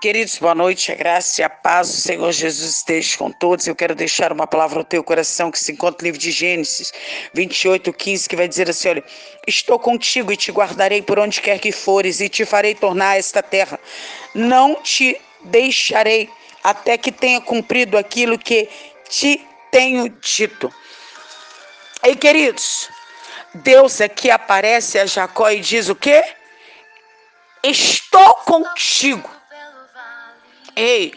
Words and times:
Queridos, 0.00 0.38
boa 0.38 0.54
noite, 0.54 0.90
a 0.90 0.94
graça 0.94 1.42
e 1.42 1.44
a 1.44 1.50
paz 1.50 1.90
do 1.90 1.96
Senhor 2.00 2.32
Jesus 2.32 2.76
esteja 2.76 3.18
com 3.18 3.30
todos. 3.30 3.66
Eu 3.66 3.76
quero 3.76 3.94
deixar 3.94 4.32
uma 4.32 4.46
palavra 4.46 4.78
ao 4.78 4.84
teu 4.84 5.04
coração 5.04 5.50
que 5.50 5.58
se 5.58 5.72
encontra 5.72 5.98
no 6.00 6.06
livro 6.06 6.18
de 6.18 6.30
Gênesis 6.30 6.90
28, 7.34 7.92
15, 7.92 8.26
que 8.26 8.34
vai 8.34 8.48
dizer 8.48 8.70
assim: 8.70 8.88
Olha, 8.88 9.04
estou 9.46 9.78
contigo 9.78 10.32
e 10.32 10.38
te 10.38 10.50
guardarei 10.50 11.02
por 11.02 11.18
onde 11.18 11.42
quer 11.42 11.58
que 11.58 11.70
fores 11.70 12.18
e 12.22 12.30
te 12.30 12.46
farei 12.46 12.74
tornar 12.74 13.18
esta 13.18 13.42
terra. 13.42 13.78
Não 14.34 14.76
te 14.76 15.20
deixarei 15.42 16.30
até 16.64 16.96
que 16.96 17.12
tenha 17.12 17.42
cumprido 17.42 17.98
aquilo 17.98 18.38
que 18.38 18.70
te 19.06 19.46
tenho 19.70 20.08
dito. 20.08 20.72
Ei, 22.02 22.16
queridos, 22.16 22.88
Deus 23.52 24.00
aqui 24.00 24.30
aparece 24.30 24.98
a 24.98 25.04
Jacó 25.04 25.50
e 25.50 25.60
diz 25.60 25.90
o 25.90 25.94
quê? 25.94 26.24
Estou 27.62 28.32
contigo 28.46 29.39
Ei, 30.80 31.12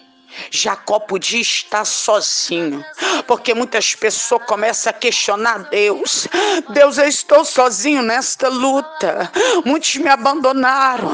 Jacó 0.51 0.99
podia 0.99 1.41
estar 1.41 1.85
sozinho, 1.85 2.83
porque 3.27 3.53
muitas 3.53 3.95
pessoas 3.95 4.45
começam 4.45 4.89
a 4.89 4.93
questionar 4.93 5.69
Deus. 5.69 6.27
Deus, 6.69 6.97
eu 6.97 7.07
estou 7.07 7.43
sozinho 7.45 8.01
nesta 8.01 8.49
luta. 8.49 9.31
Muitos 9.65 9.95
me 9.95 10.09
abandonaram, 10.09 11.11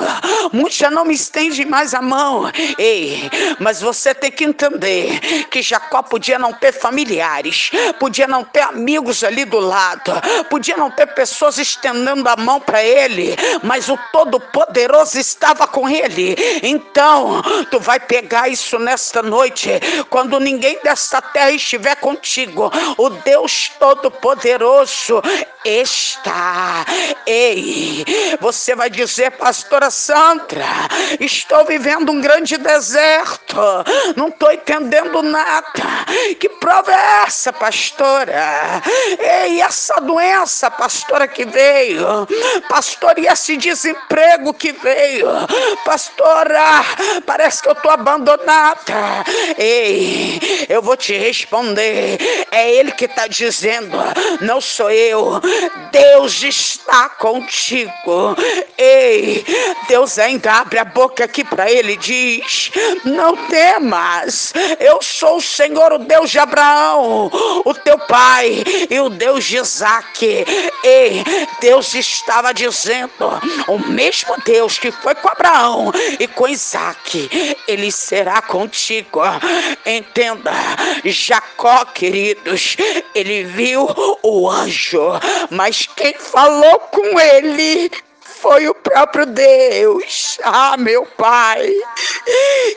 muitos 0.52 0.78
já 0.78 0.90
não 0.90 1.06
me 1.06 1.14
estendem 1.14 1.66
mais 1.66 1.94
a 1.94 2.02
mão. 2.02 2.52
Ei, 2.78 3.30
mas 3.60 3.82
você 3.82 4.14
tem 4.14 4.32
que 4.32 4.44
entender 4.44 5.20
que 5.50 5.62
Jacó 5.62 6.02
podia 6.02 6.40
não 6.40 6.54
ter 6.54 6.72
familiares, 6.72 7.72
podia 8.00 8.28
não 8.28 8.44
ter 8.44 8.62
amigos 8.62 9.24
ali 9.24 9.46
do 9.46 9.60
lado, 9.60 10.12
podia 10.50 10.78
não 10.78 10.92
ter 10.92 11.08
pessoas 11.08 11.58
estendendo 11.58 12.28
a 12.28 12.36
mão 12.36 12.60
para 12.60 12.84
ele, 12.84 13.36
mas 13.64 13.90
o 13.90 13.98
Todo-Poderoso 14.12 15.18
estava 15.20 15.68
com 15.68 15.88
ele. 15.90 16.36
Então, 16.64 17.42
tu 17.70 17.80
vai 17.80 18.00
pegar 18.00 18.50
isso 18.50 18.78
nesta 19.10 19.24
noite, 19.24 19.72
quando 20.08 20.40
ninguém 20.40 20.78
desta 20.84 21.20
terra 21.20 21.50
estiver 21.50 21.96
contigo, 21.96 22.72
o 22.96 23.10
Deus 23.10 23.72
Todo-Poderoso 23.80 25.22
está. 25.66 26.86
Ei, 27.26 28.06
você 28.40 28.76
vai 28.76 28.90
dizer, 28.90 29.32
pastora 29.32 29.90
Sandra, 29.90 30.68
estou 31.20 31.66
vivendo 31.66 32.12
um 32.12 32.22
grande 32.22 32.56
deserto, 32.58 33.58
não 34.16 34.28
estou 34.28 34.52
entendendo 34.52 35.24
nada. 35.24 36.06
Que 36.40 36.48
prova 36.48 36.92
é 36.92 37.24
essa, 37.26 37.52
pastora? 37.52 38.82
Ei, 39.44 39.60
essa 39.60 40.00
doença, 40.02 40.70
pastora, 40.70 41.28
que 41.28 41.46
veio, 41.46 42.28
pastor, 42.70 43.18
e 43.18 43.26
esse 43.26 43.58
desemprego 43.58 44.54
que 44.54 44.72
veio, 44.72 45.28
pastora, 45.84 46.84
parece 47.26 47.64
que 47.64 47.70
eu 47.70 47.74
estou 47.74 47.92
abandonada. 47.92 48.99
Ei, 49.58 50.40
eu 50.68 50.82
vou 50.82 50.96
te 50.96 51.18
responder. 51.18 52.18
É 52.52 52.72
Ele 52.74 52.92
que 52.92 53.06
está 53.06 53.28
dizendo, 53.28 53.98
não 54.42 54.62
sou 54.62 54.92
eu. 54.92 55.42
Deus 55.92 56.44
está 56.44 57.10
contigo. 57.10 58.36
Ei, 58.78 59.46
Deus 59.88 60.18
ainda 60.20 60.54
abre 60.54 60.80
a 60.80 60.86
boca 60.86 61.24
aqui 61.24 61.44
para 61.44 61.72
ele 61.72 61.94
e 61.94 61.98
diz: 61.98 62.72
Não 63.04 63.36
temas, 63.48 64.54
eu 64.80 65.00
sou 65.02 65.38
o 65.38 65.42
Senhor, 65.42 65.94
o 65.94 66.00
Deus 66.00 66.30
de 66.30 66.40
Abraão, 66.40 67.30
o 67.66 67.74
teu 67.74 67.98
pai 68.00 68.64
e 68.90 69.00
o 69.00 69.10
Deus 69.10 69.46
de 69.46 69.58
Isaac. 69.58 70.46
Ei, 70.84 71.24
Deus 71.60 71.94
estava 71.94 72.54
dizendo: 72.54 73.10
O 73.68 73.80
mesmo 73.80 74.36
Deus 74.46 74.78
que 74.78 74.92
foi 74.92 75.16
com 75.16 75.30
Abraão 75.30 75.92
e 76.20 76.28
com 76.28 76.48
Isaac, 76.48 77.58
ele 77.68 77.92
será 77.92 78.42
contigo. 78.42 78.89
Entenda, 79.86 80.52
Jacó, 81.06 81.86
queridos, 81.86 82.76
ele 83.14 83.44
viu 83.44 83.88
o 84.24 84.50
anjo, 84.50 85.12
mas 85.52 85.88
quem 85.96 86.14
falou 86.16 86.80
com 86.80 87.20
ele 87.20 87.92
foi 88.24 88.68
o 88.68 88.74
próprio 88.74 89.26
Deus. 89.28 90.40
Ah, 90.44 90.76
meu 90.78 91.06
Pai, 91.06 91.72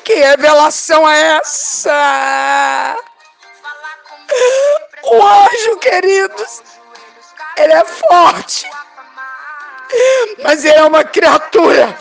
que 0.05 0.15
revelação 0.15 1.09
é 1.09 1.39
essa? 1.39 2.97
O 5.05 5.23
anjo, 5.23 5.77
queridos, 5.79 6.63
ele 7.57 7.73
é 7.73 7.85
forte, 7.85 8.71
mas 10.43 10.65
ele 10.65 10.79
é 10.79 10.85
uma 10.85 11.05
criatura. 11.05 11.97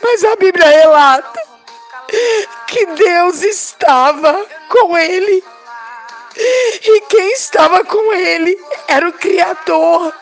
Mas 0.00 0.24
a 0.24 0.34
Bíblia 0.36 0.66
relata 0.66 1.41
que 2.66 2.86
Deus 2.86 3.42
estava 3.42 4.46
com 4.68 4.96
ele. 4.96 5.44
E 6.36 7.00
quem 7.02 7.32
estava 7.32 7.84
com 7.84 8.12
ele 8.12 8.58
era 8.88 9.08
o 9.08 9.12
Criador, 9.12 10.14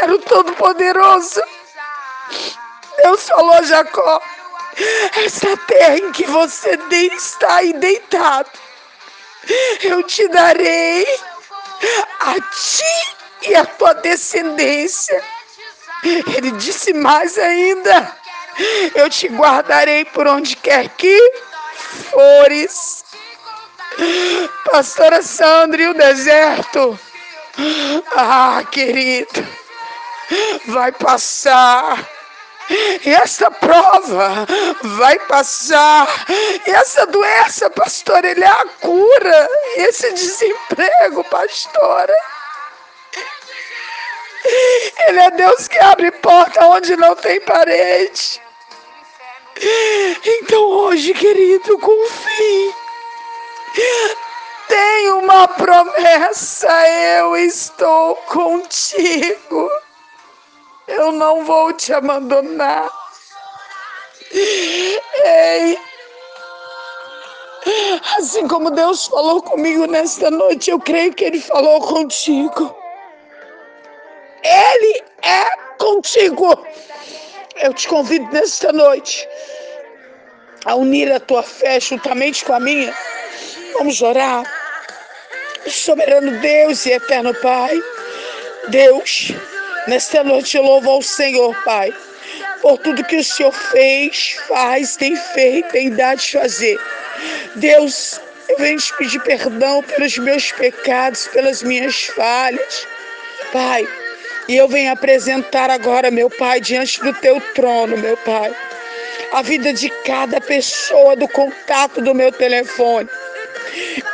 era 0.00 0.14
o 0.14 0.18
Todo-Poderoso. 0.18 1.42
Deus 3.02 3.28
falou 3.28 3.52
a 3.52 3.62
Jacó: 3.62 4.22
essa 5.24 5.56
terra 5.56 5.98
em 5.98 6.12
que 6.12 6.24
você 6.24 6.78
está 6.90 7.56
aí 7.56 7.72
deitado, 7.74 8.50
eu 9.82 10.02
te 10.02 10.26
darei 10.28 11.06
a 12.20 12.40
ti 12.40 13.16
e 13.42 13.54
a 13.54 13.64
tua 13.64 13.94
descendência. 13.94 15.22
Ele 16.04 16.52
disse 16.52 16.92
mais 16.94 17.38
ainda: 17.38 18.16
eu 18.94 19.08
te 19.08 19.28
guardarei 19.28 20.04
por 20.04 20.26
onde 20.26 20.56
quer 20.56 20.88
que 20.90 21.18
fores. 22.10 23.04
Pastora 24.70 25.22
Sandra 25.22 25.82
e 25.82 25.88
o 25.88 25.94
deserto. 25.94 26.98
Ah, 28.16 28.62
querido, 28.70 29.46
vai 30.66 30.92
passar. 30.92 31.98
E 33.04 33.10
essa 33.10 33.50
prova 33.50 34.46
vai 34.82 35.18
passar. 35.20 36.08
E 36.66 36.70
essa 36.70 37.06
doença, 37.06 37.68
pastor, 37.70 38.24
ele 38.24 38.42
é 38.42 38.48
a 38.48 38.64
cura. 38.80 39.48
E 39.76 39.80
esse 39.82 40.12
desemprego, 40.12 41.24
pastora. 41.24 42.14
Ele 44.44 45.20
é 45.20 45.30
Deus 45.30 45.68
que 45.68 45.78
abre 45.78 46.10
porta 46.10 46.66
onde 46.66 46.96
não 46.96 47.14
tem 47.14 47.40
parede. 47.40 48.40
Então 50.24 50.62
hoje, 50.62 51.14
querido, 51.14 51.78
confie. 51.78 52.74
Tem 54.68 55.10
uma 55.10 55.46
promessa, 55.48 56.88
eu 57.18 57.36
estou 57.36 58.16
contigo. 58.16 59.70
Eu 60.88 61.12
não 61.12 61.44
vou 61.44 61.72
te 61.72 61.92
abandonar. 61.92 62.90
Ei, 65.24 65.78
assim 68.18 68.48
como 68.48 68.70
Deus 68.70 69.06
falou 69.06 69.42
comigo 69.42 69.86
nesta 69.86 70.30
noite, 70.30 70.70
eu 70.70 70.80
creio 70.80 71.14
que 71.14 71.24
Ele 71.24 71.40
falou 71.40 71.80
contigo. 71.80 72.81
Ele 74.82 75.04
é 75.22 75.46
contigo. 75.78 76.66
Eu 77.62 77.72
te 77.72 77.86
convido 77.86 78.28
nesta 78.32 78.72
noite 78.72 79.28
a 80.64 80.74
unir 80.74 81.12
a 81.12 81.20
tua 81.20 81.44
fé 81.44 81.78
juntamente 81.78 82.44
com 82.44 82.52
a 82.52 82.58
minha. 82.58 82.92
Vamos 83.74 84.02
orar. 84.02 84.42
Soberano 85.68 86.40
Deus 86.40 86.84
e 86.86 86.90
eterno 86.90 87.32
Pai, 87.36 87.80
Deus, 88.70 89.30
nesta 89.86 90.24
noite 90.24 90.56
eu 90.56 90.64
louvo 90.64 90.90
ao 90.90 91.00
Senhor, 91.00 91.54
Pai, 91.62 91.94
por 92.60 92.78
tudo 92.78 93.04
que 93.04 93.14
o 93.14 93.22
Senhor 93.22 93.52
fez, 93.52 94.36
faz, 94.48 94.96
tem 94.96 95.14
feito, 95.14 95.70
tem 95.70 95.90
dado 95.90 96.18
de 96.18 96.32
fazer. 96.32 96.80
Deus, 97.54 98.20
eu 98.48 98.58
venho 98.58 98.76
te 98.76 98.92
pedir 98.96 99.22
perdão 99.22 99.84
pelos 99.84 100.18
meus 100.18 100.50
pecados, 100.50 101.28
pelas 101.28 101.62
minhas 101.62 102.06
falhas. 102.06 102.88
Pai, 103.52 103.86
e 104.48 104.56
eu 104.56 104.68
venho 104.68 104.92
apresentar 104.92 105.70
agora, 105.70 106.10
meu 106.10 106.28
Pai, 106.28 106.60
diante 106.60 107.00
do 107.00 107.12
teu 107.14 107.40
trono, 107.54 107.96
meu 107.96 108.16
Pai, 108.18 108.54
a 109.32 109.42
vida 109.42 109.72
de 109.72 109.88
cada 110.04 110.40
pessoa 110.40 111.14
do 111.16 111.28
contato 111.28 112.00
do 112.00 112.14
meu 112.14 112.32
telefone 112.32 113.08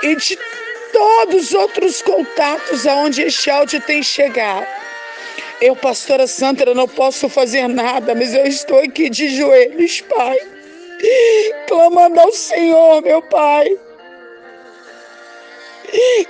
e 0.03 0.15
de 0.17 0.39
todos 0.93 1.49
os 1.49 1.55
outros 1.55 2.03
contatos 2.03 2.87
aonde 2.87 3.23
este 3.23 3.51
áudio 3.51 3.81
tem 3.81 4.03
chegado. 4.03 4.67
Eu, 5.61 5.75
pastora 5.75 6.27
Sandra, 6.27 6.73
não 6.73 6.87
posso 6.87 7.29
fazer 7.29 7.67
nada, 7.67 8.15
mas 8.15 8.33
eu 8.33 8.47
estou 8.47 8.79
aqui 8.79 9.11
de 9.11 9.29
joelhos, 9.37 10.01
Pai, 10.03 10.39
clamando 11.67 12.21
ao 12.21 12.33
Senhor, 12.33 13.03
meu 13.03 13.21
Pai, 13.23 13.77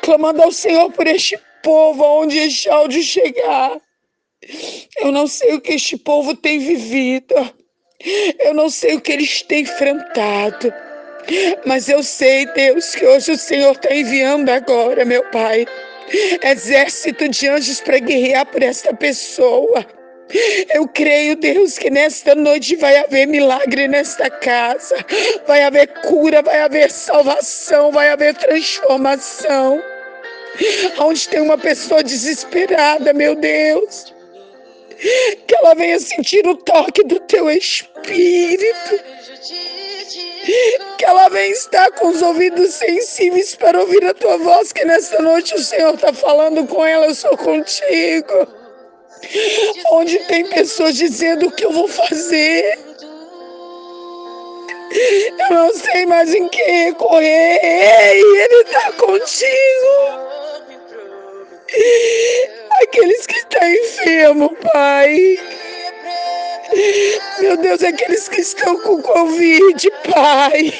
clamando 0.00 0.42
ao 0.42 0.52
Senhor 0.52 0.90
por 0.92 1.06
este 1.06 1.38
povo 1.62 2.02
aonde 2.02 2.38
este 2.38 2.70
áudio 2.70 3.02
chegar. 3.02 3.78
Eu 5.00 5.12
não 5.12 5.26
sei 5.26 5.54
o 5.54 5.60
que 5.60 5.74
este 5.74 5.96
povo 5.96 6.34
tem 6.34 6.58
vivido. 6.58 7.34
Eu 8.38 8.54
não 8.54 8.70
sei 8.70 8.94
o 8.94 9.00
que 9.00 9.12
eles 9.12 9.42
têm 9.42 9.62
enfrentado, 9.62 10.72
mas 11.66 11.88
eu 11.88 12.02
sei, 12.02 12.46
Deus, 12.46 12.94
que 12.94 13.04
hoje 13.04 13.32
o 13.32 13.36
Senhor 13.36 13.72
está 13.72 13.92
enviando 13.92 14.48
agora, 14.48 15.04
meu 15.04 15.24
Pai, 15.30 15.66
exército 16.44 17.28
de 17.28 17.48
anjos 17.48 17.80
para 17.80 17.98
guerrear 17.98 18.46
por 18.46 18.62
esta 18.62 18.94
pessoa. 18.94 19.84
Eu 20.72 20.86
creio, 20.86 21.34
Deus, 21.36 21.76
que 21.76 21.90
nesta 21.90 22.34
noite 22.34 22.76
vai 22.76 22.98
haver 22.98 23.26
milagre 23.26 23.88
nesta 23.88 24.30
casa, 24.30 24.96
vai 25.46 25.62
haver 25.64 25.88
cura, 26.02 26.40
vai 26.42 26.60
haver 26.60 26.90
salvação, 26.90 27.90
vai 27.90 28.10
haver 28.10 28.34
transformação. 28.34 29.82
Onde 30.98 31.28
tem 31.28 31.40
uma 31.40 31.56
pessoa 31.56 32.02
desesperada, 32.02 33.12
meu 33.12 33.34
Deus, 33.34 34.12
que 35.46 35.54
ela 35.56 35.74
venha 35.74 35.98
sentir 36.00 36.46
o 36.46 36.56
toque 36.56 37.04
do 37.04 37.20
teu 37.20 37.50
espírito, 37.50 39.00
que 40.96 41.04
ela 41.04 41.28
venha 41.28 41.52
estar 41.52 41.90
com 41.92 42.08
os 42.08 42.22
ouvidos 42.22 42.74
sensíveis 42.74 43.54
para 43.54 43.80
ouvir 43.80 44.04
a 44.04 44.14
tua 44.14 44.38
voz, 44.38 44.72
que 44.72 44.84
nesta 44.84 45.20
noite 45.22 45.54
o 45.54 45.58
Senhor 45.58 45.94
está 45.94 46.12
falando 46.12 46.66
com 46.66 46.84
ela, 46.84 47.06
eu 47.06 47.14
sou 47.14 47.36
contigo 47.36 48.58
onde 49.90 50.18
tem 50.20 50.46
pessoas 50.46 50.96
dizendo 50.96 51.46
o 51.46 51.50
que 51.50 51.64
eu 51.64 51.72
vou 51.72 51.88
fazer. 51.88 52.78
Eu 54.90 55.54
não 55.54 55.74
sei 55.74 56.06
mais 56.06 56.34
em 56.34 56.48
que 56.48 56.62
recorrer. 56.62 57.60
Ei, 57.62 58.20
Ele 58.20 58.62
está 58.62 58.92
contigo. 58.92 60.28
Aqueles 62.82 63.26
que 63.26 63.37
estão 63.58 63.70
enfermos, 63.70 64.50
Pai. 64.72 65.38
Meu 67.40 67.56
Deus, 67.56 67.82
aqueles 67.82 68.28
que 68.28 68.40
estão 68.40 68.78
com 68.80 69.02
Covid, 69.02 69.90
Pai. 70.12 70.72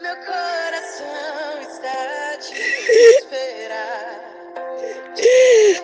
Meu 0.00 0.16
coração 0.16 1.60
está 1.60 2.36
desesperado. 2.38 4.20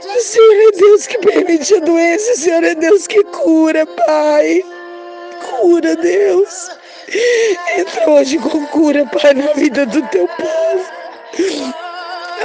O 0.07 0.21
Senhor 0.21 0.55
é 0.55 0.71
Deus 0.79 1.07
que 1.07 1.19
permite 1.19 1.75
a 1.75 1.81
doença, 1.81 2.33
o 2.33 2.37
Senhor 2.37 2.65
é 2.65 2.75
Deus 2.75 3.07
que 3.07 3.23
cura, 3.25 3.85
Pai. 3.87 4.65
Cura, 5.51 5.95
Deus. 5.97 6.71
Entra 7.77 8.11
hoje 8.11 8.39
com 8.39 8.67
cura, 8.67 9.05
Pai, 9.07 9.35
na 9.35 9.53
vida 9.53 9.85
do 9.87 10.03
teu 10.09 10.27
povo. 10.29 11.86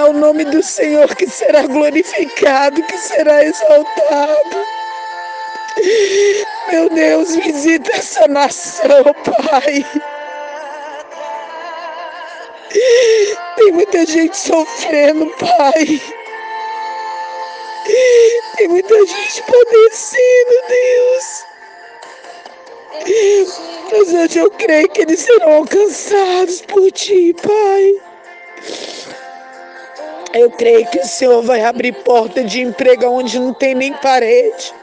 É 0.02 0.04
o 0.04 0.14
nome 0.14 0.44
do 0.46 0.64
Senhor 0.64 1.16
que 1.16 1.30
será 1.30 1.68
glorificado, 1.68 2.82
que 2.82 2.98
será 2.98 3.46
exaltado. 3.46 4.66
Meu 6.72 6.90
Deus, 6.90 7.36
visita 7.36 7.92
essa 7.92 8.28
nação, 8.28 9.04
Pai. 9.24 9.86
Tem 13.56 13.72
muita 13.74 14.04
gente 14.08 14.36
sofrendo, 14.36 15.28
Pai. 15.38 16.02
Tem 18.58 18.68
muita 18.70 19.06
gente 19.06 19.44
padecendo, 19.44 20.68
Deus. 20.68 21.46
Mas 23.92 24.14
hoje 24.16 24.40
eu 24.40 24.50
creio 24.50 24.90
que 24.90 25.04
eles 25.04 25.20
serão 25.20 25.58
alcançados 25.58 26.62
por 26.62 26.92
ti, 26.92 27.36
Pai. 27.36 28.02
Eu 30.34 30.50
creio 30.52 30.86
que 30.90 31.00
o 31.00 31.06
Senhor 31.06 31.42
vai 31.42 31.62
abrir 31.62 31.94
porta 32.04 32.44
de 32.44 32.62
emprego 32.62 33.06
onde 33.08 33.38
não 33.40 33.54
tem 33.54 33.76
nem 33.76 33.94
parede. 33.94 34.74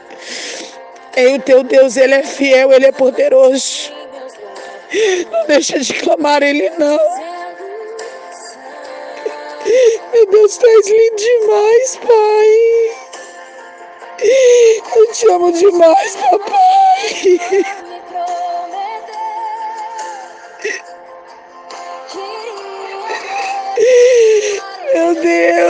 E 1.17 1.27
o 1.35 1.41
teu 1.41 1.63
Deus, 1.63 1.97
Ele 1.97 2.13
é 2.13 2.23
fiel, 2.23 2.71
Ele 2.71 2.85
é 2.85 2.91
poderoso. 2.91 3.91
Não 5.31 5.47
deixa 5.47 5.79
de 5.79 5.93
clamar 5.93 6.43
Ele, 6.43 6.69
não. 6.71 6.99
Meu 10.13 10.25
Deus, 10.27 10.57
tu 10.57 10.65
és 10.65 10.87
lindo 10.87 11.15
demais, 11.15 11.99
Pai. 12.07 13.09
Eu 14.95 15.11
te 15.11 15.31
amo 15.31 15.51
demais, 15.51 16.15
papai. 16.15 17.88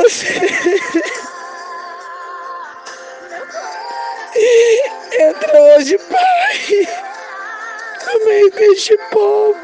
Deus. 0.09 0.23
Entra 5.19 5.61
hoje, 5.61 5.97
Pai, 5.97 6.87
no 8.05 8.25
meio 8.25 8.51
deste 8.51 8.97
povo. 9.11 9.59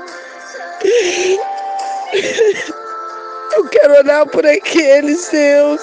Eu 3.56 3.68
quero 3.70 3.94
orar 3.94 4.28
por 4.28 4.46
aqueles, 4.46 5.30
Deus 5.30 5.82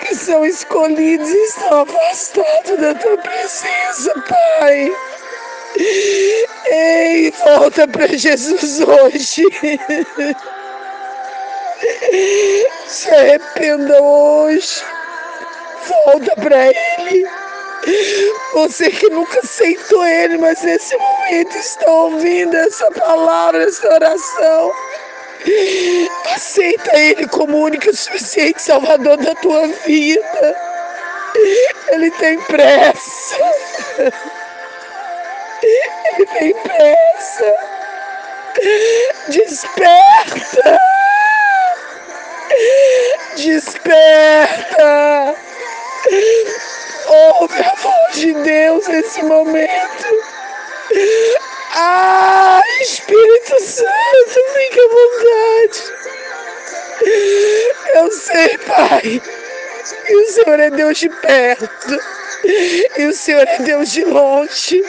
que 0.00 0.14
são 0.14 0.44
escolhidos 0.44 1.28
e 1.30 1.42
estão 1.44 1.82
afastados 1.82 2.78
da 2.78 2.94
tua 2.94 3.16
presença, 3.18 4.12
Pai. 4.58 4.92
Ei, 6.66 7.30
volta 7.30 7.86
para 7.88 8.08
Jesus 8.08 8.80
hoje. 8.80 9.44
Se 12.86 13.10
arrependa 13.10 14.02
hoje. 14.02 14.82
Volta 16.04 16.36
para 16.36 16.66
Ele. 16.66 17.26
Você 18.52 18.90
que 18.90 19.08
nunca 19.08 19.40
aceitou 19.40 20.04
Ele, 20.04 20.36
mas 20.36 20.62
nesse 20.62 20.96
momento 20.96 21.56
está 21.56 21.90
ouvindo 21.90 22.54
essa 22.56 22.90
palavra, 22.90 23.64
essa 23.64 23.88
oração. 23.88 24.72
Aceita 26.34 26.98
Ele 26.98 27.26
como 27.28 27.62
único 27.62 27.88
e 27.88 27.96
suficiente 27.96 28.60
Salvador 28.60 29.16
da 29.16 29.34
tua 29.36 29.66
vida. 29.68 30.56
Ele 31.88 32.10
tem 32.12 32.38
pressa. 32.42 33.36
Ele 35.62 36.26
tem 36.38 36.54
pressa. 36.54 37.54
Desperta. 39.28 40.80
Desperta. 43.36 45.34
Ouve 47.06 47.62
a 47.62 47.74
voz 47.74 48.16
de 48.16 48.32
Deus 48.34 48.86
nesse 48.88 49.22
momento. 49.22 50.06
Ah, 51.74 52.60
Espírito 52.80 53.62
Santo, 53.62 54.40
fique 54.54 54.80
à 54.80 54.88
vontade. 54.88 55.82
Eu 57.94 58.10
sei, 58.10 58.58
Pai, 58.58 59.22
que 60.06 60.16
o 60.16 60.32
Senhor 60.32 60.60
é 60.60 60.70
Deus 60.70 60.98
de 60.98 61.08
perto 61.08 62.00
e 62.98 63.06
o 63.06 63.12
Senhor 63.12 63.46
é 63.46 63.58
Deus 63.58 63.90
de 63.90 64.04
longe. 64.04 64.84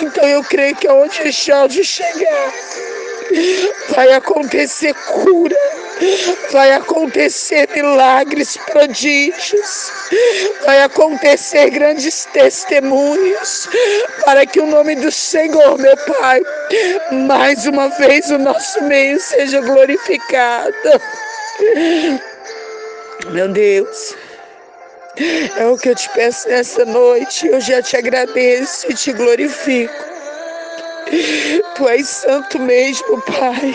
Então 0.00 0.26
eu 0.28 0.42
creio 0.44 0.76
que 0.76 0.86
aonde 0.86 1.20
o 1.20 1.54
áudio 1.54 1.84
chegar, 1.84 2.52
vai 3.90 4.12
acontecer 4.12 4.94
cura 4.94 5.73
vai 6.50 6.72
acontecer 6.72 7.68
milagres, 7.74 8.56
prodígios, 8.56 9.92
vai 10.64 10.82
acontecer 10.82 11.70
grandes 11.70 12.26
testemunhos, 12.32 13.68
para 14.24 14.46
que 14.46 14.60
o 14.60 14.66
nome 14.66 14.96
do 14.96 15.10
Senhor, 15.10 15.78
meu 15.78 15.96
Pai, 15.96 16.40
mais 17.26 17.66
uma 17.66 17.88
vez 17.88 18.30
o 18.30 18.38
nosso 18.38 18.82
meio 18.84 19.20
seja 19.20 19.60
glorificado. 19.60 21.00
Meu 23.30 23.48
Deus. 23.48 24.14
É 25.56 25.66
o 25.66 25.76
que 25.76 25.90
eu 25.90 25.94
te 25.94 26.08
peço 26.10 26.48
nessa 26.48 26.84
noite. 26.84 27.46
Eu 27.46 27.60
já 27.60 27.80
te 27.80 27.96
agradeço 27.96 28.90
e 28.90 28.94
te 28.94 29.12
glorifico. 29.12 29.94
Tu 31.76 31.88
és 31.88 32.08
santo 32.08 32.58
mesmo, 32.58 33.22
Pai. 33.22 33.74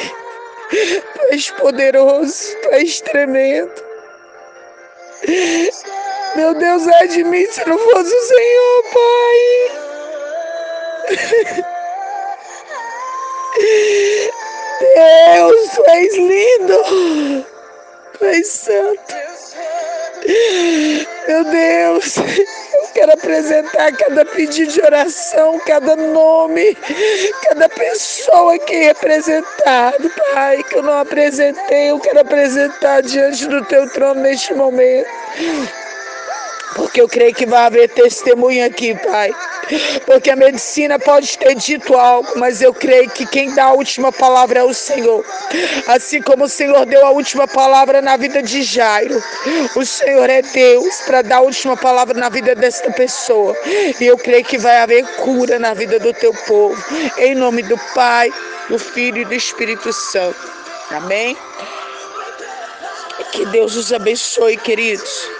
És 1.29 1.51
poderoso, 1.51 2.55
tu 2.61 2.69
és 2.75 3.01
tremendo. 3.01 3.83
Meu 6.35 6.53
Deus, 6.55 6.87
é 6.87 7.07
de 7.07 7.23
mim 7.23 7.45
se 7.51 7.67
não 7.67 7.77
fosse 7.77 8.13
o 8.15 8.21
Senhor, 8.21 8.83
Pai. 8.93 9.89
Deus, 14.79 15.69
tu 15.75 15.83
és 15.89 16.15
lindo, 16.15 17.45
tu 18.17 18.25
és 18.25 18.47
santo. 18.47 19.15
Meu 21.27 21.43
Deus, 21.43 22.15
Quero 22.93 23.13
apresentar 23.13 23.91
cada 23.93 24.25
pedido 24.25 24.71
de 24.71 24.81
oração, 24.81 25.59
cada 25.65 25.95
nome, 25.95 26.75
cada 27.43 27.69
pessoa 27.69 28.55
aqui 28.55 28.75
representado, 28.75 30.11
Pai, 30.33 30.63
que 30.63 30.75
eu 30.75 30.83
não 30.83 30.99
apresentei, 30.99 31.91
eu 31.91 31.99
quero 31.99 32.19
apresentar 32.19 33.01
diante 33.01 33.47
do 33.47 33.63
teu 33.65 33.89
trono 33.91 34.21
neste 34.21 34.53
momento. 34.53 35.07
Porque 36.75 37.01
eu 37.01 37.07
creio 37.07 37.33
que 37.33 37.45
vai 37.45 37.65
haver 37.65 37.89
testemunho 37.89 38.65
aqui, 38.65 38.95
Pai. 38.95 39.31
Porque 40.05 40.29
a 40.29 40.35
medicina 40.35 40.97
pode 40.97 41.37
ter 41.37 41.55
dito 41.55 41.95
algo, 41.95 42.27
mas 42.37 42.61
eu 42.61 42.73
creio 42.73 43.09
que 43.09 43.25
quem 43.25 43.53
dá 43.53 43.65
a 43.65 43.73
última 43.73 44.11
palavra 44.11 44.59
é 44.59 44.63
o 44.63 44.73
Senhor. 44.73 45.23
Assim 45.87 46.21
como 46.21 46.45
o 46.45 46.49
Senhor 46.49 46.85
deu 46.85 47.05
a 47.05 47.11
última 47.11 47.47
palavra 47.47 48.01
na 48.01 48.17
vida 48.17 48.41
de 48.41 48.61
Jairo, 48.63 49.21
o 49.75 49.85
Senhor 49.85 50.29
é 50.29 50.41
Deus 50.41 51.01
para 51.05 51.21
dar 51.21 51.37
a 51.37 51.41
última 51.41 51.77
palavra 51.77 52.17
na 52.19 52.29
vida 52.29 52.55
desta 52.55 52.91
pessoa. 52.91 53.55
E 53.99 54.05
eu 54.05 54.17
creio 54.17 54.43
que 54.43 54.57
vai 54.57 54.77
haver 54.77 55.05
cura 55.17 55.59
na 55.59 55.73
vida 55.73 55.99
do 55.99 56.13
teu 56.13 56.33
povo. 56.47 56.81
Em 57.17 57.35
nome 57.35 57.61
do 57.63 57.77
Pai, 57.93 58.31
do 58.69 58.79
Filho 58.79 59.21
e 59.21 59.25
do 59.25 59.33
Espírito 59.33 59.91
Santo. 59.93 60.51
Amém? 60.91 61.37
Que 63.31 63.45
Deus 63.47 63.75
os 63.75 63.93
abençoe, 63.93 64.57
queridos. 64.57 65.38